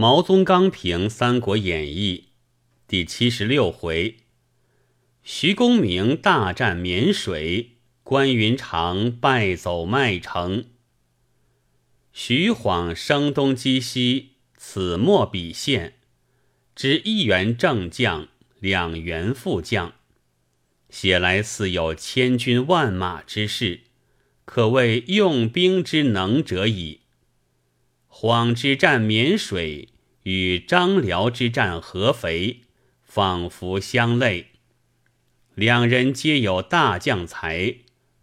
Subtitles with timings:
[0.00, 2.26] 毛宗刚评《三国演义》
[2.86, 4.18] 第七十六回：
[5.24, 10.66] 徐公明大战沔水，关云长败走麦城。
[12.12, 15.94] 徐晃声东击西，此末彼现，
[16.76, 18.28] 知一员正将，
[18.60, 19.94] 两员副将，
[20.88, 23.80] 写来似有千军万马之势，
[24.44, 27.00] 可谓用兵之能者矣。
[28.20, 29.90] 晃之战沔水，
[30.24, 32.62] 与张辽之战合肥，
[33.04, 34.46] 仿佛相类。
[35.54, 37.76] 两人皆有大将才，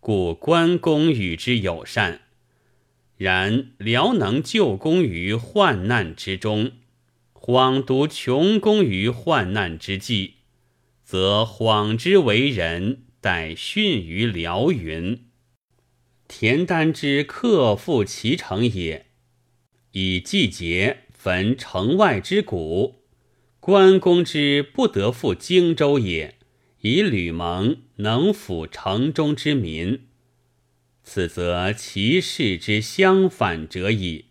[0.00, 2.22] 故关公与之友善。
[3.18, 6.72] 然辽能救公于患难之中，
[7.34, 10.36] 晃独穷公于患难之际，
[11.04, 15.26] 则晃之为人，待逊于辽云。
[16.26, 19.11] 田丹之克复其城也。
[19.92, 22.96] 以季节焚城外之谷，
[23.60, 26.34] 关公之不得复荆州也；
[26.80, 30.00] 以吕蒙能抚城中之民，
[31.04, 34.26] 此则其事之相反者矣。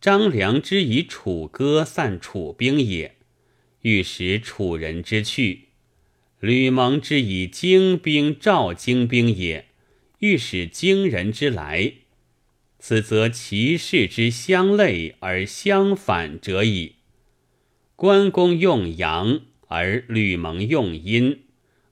[0.00, 3.16] 张良之以楚歌散楚兵也，
[3.80, 5.68] 欲使楚人之去；
[6.40, 9.66] 吕蒙之以精兵召精兵也，
[10.18, 11.94] 欲使荆人之来。
[12.88, 16.94] 此则其事之相类而相反者矣。
[17.96, 21.38] 关公用阳，而吕蒙用阴；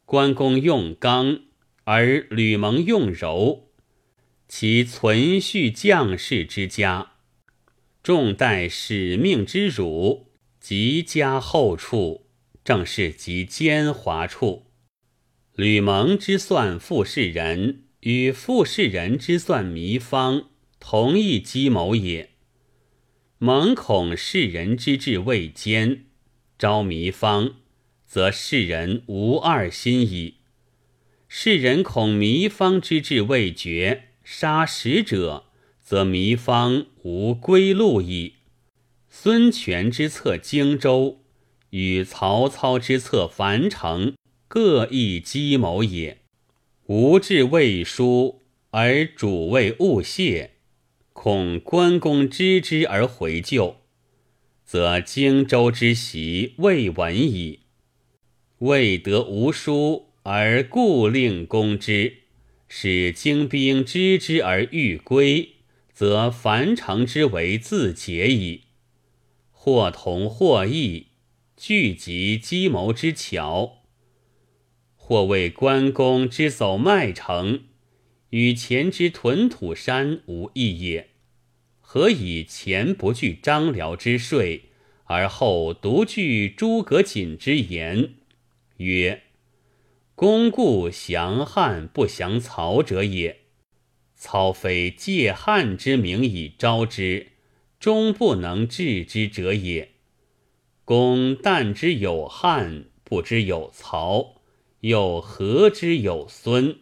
[0.04, 1.40] 关公用刚，
[1.82, 3.70] 而吕蒙用柔。
[4.46, 7.14] 其存续将士之家，
[8.04, 10.28] 重待使命之辱，
[10.60, 12.28] 极加厚处，
[12.62, 14.66] 正是极奸猾处。
[15.56, 20.50] 吕蒙之算傅士人，与傅士人之算糜芳。
[20.86, 22.28] 同一计谋也。
[23.38, 26.04] 蒙恐世人之志未坚，
[26.58, 27.54] 招糜芳，
[28.04, 30.34] 则世人无二心矣；
[31.26, 35.46] 世人恐糜芳之志未决，杀使者，
[35.80, 38.34] 则糜芳无归路矣。
[39.08, 41.22] 孙权之策荆州，
[41.70, 44.12] 与曹操之策樊城，
[44.46, 46.18] 各异计谋也。
[46.88, 50.50] 吾志未疏，而主谓勿泄。
[51.14, 53.76] 恐关公知之而回救，
[54.64, 57.60] 则荆州之袭未稳矣；
[58.58, 62.18] 未得无书而故令公之，
[62.68, 65.54] 使精兵知之而欲归，
[65.92, 68.64] 则樊城之围自解矣。
[69.52, 71.06] 或同或异，
[71.56, 73.84] 聚集计谋之巧；
[74.96, 77.62] 或为关公之走麦城，
[78.34, 81.10] 与前之屯土山无异也。
[81.80, 84.70] 何以前不惧张辽之税，
[85.04, 88.14] 而后独惧诸葛瑾之言？
[88.78, 89.22] 曰：
[90.16, 93.42] 公固降汉不降曹者也。
[94.16, 97.28] 操非借汉之名以招之，
[97.78, 99.90] 终不能治之者也。
[100.84, 104.42] 公但知有汉，不知有曹，
[104.80, 106.80] 又何知有孙？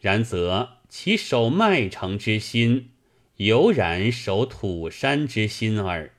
[0.00, 2.90] 然则其守麦城之心。
[3.36, 6.12] 犹然守土山之心耳。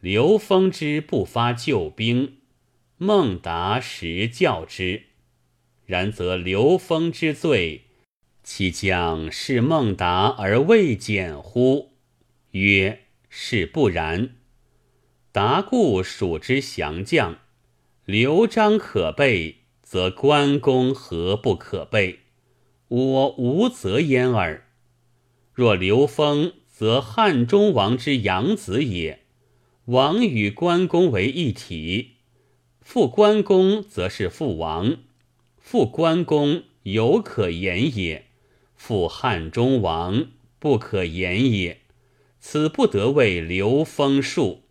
[0.00, 2.36] 刘封之不发救兵，
[2.98, 5.04] 孟达实教之。
[5.86, 7.86] 然则刘封之罪，
[8.42, 11.94] 其将是孟达而未减乎？
[12.50, 14.36] 曰：是不然。
[15.32, 17.38] 达故属之降将，
[18.04, 22.20] 刘璋可备，则关公何不可备？
[22.88, 24.66] 我无责焉耳。
[25.52, 29.20] 若刘封，则汉中王之养子也，
[29.86, 32.16] 王与关公为一体。
[32.82, 34.98] 复关公，则是父王；
[35.58, 38.26] 复关公，犹可言也；
[38.76, 40.26] 复汉中王，
[40.60, 41.80] 不可言也。
[42.38, 44.65] 此不得为刘封数。